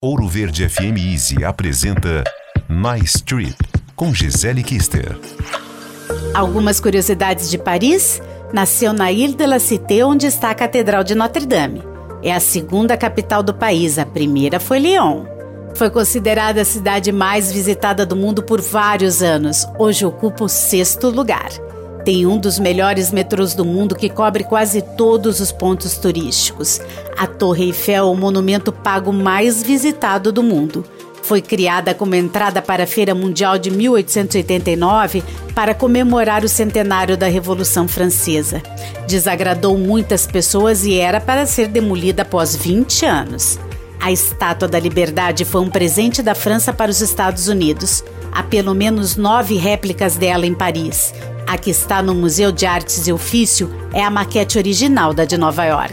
[0.00, 2.22] Ouro Verde FM Easy apresenta
[2.68, 3.56] Nice Trip
[3.96, 5.18] com Gisele Kister.
[6.32, 8.22] Algumas curiosidades de Paris.
[8.52, 11.82] Nasceu na Ile de la Cité, onde está a Catedral de Notre-Dame.
[12.22, 15.24] É a segunda capital do país, a primeira foi Lyon.
[15.74, 19.66] Foi considerada a cidade mais visitada do mundo por vários anos.
[19.80, 21.50] Hoje ocupa o sexto lugar.
[22.04, 26.80] Tem um dos melhores metrôs do mundo que cobre quase todos os pontos turísticos.
[27.16, 30.84] A Torre Eiffel é o monumento pago mais visitado do mundo.
[31.22, 35.22] Foi criada como entrada para a Feira Mundial de 1889
[35.54, 38.62] para comemorar o centenário da Revolução Francesa.
[39.06, 43.58] Desagradou muitas pessoas e era para ser demolida após 20 anos.
[44.00, 48.02] A Estátua da Liberdade foi um presente da França para os Estados Unidos.
[48.38, 51.12] Há pelo menos nove réplicas dela em Paris.
[51.44, 55.36] A que está no Museu de Artes e Ofício é a maquete original da de
[55.36, 55.92] Nova York.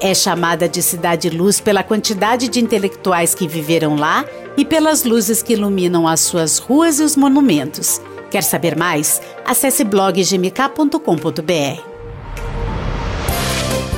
[0.00, 4.24] É chamada de Cidade Luz pela quantidade de intelectuais que viveram lá
[4.56, 8.00] e pelas luzes que iluminam as suas ruas e os monumentos.
[8.30, 9.20] Quer saber mais?
[9.44, 11.93] Acesse bloggmk.com.br.